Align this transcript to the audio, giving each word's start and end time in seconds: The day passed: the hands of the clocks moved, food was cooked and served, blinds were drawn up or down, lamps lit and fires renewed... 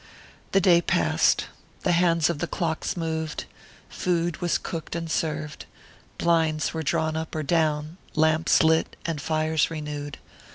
The 0.53 0.59
day 0.59 0.81
passed: 0.81 1.45
the 1.83 1.91
hands 1.91 2.27
of 2.27 2.39
the 2.39 2.47
clocks 2.47 2.97
moved, 2.97 3.45
food 3.87 4.37
was 4.37 4.57
cooked 4.57 4.95
and 4.95 5.11
served, 5.11 5.67
blinds 6.17 6.73
were 6.73 6.81
drawn 6.81 7.15
up 7.15 7.35
or 7.35 7.43
down, 7.43 7.97
lamps 8.15 8.63
lit 8.63 8.95
and 9.05 9.21
fires 9.21 9.69
renewed... 9.69 10.17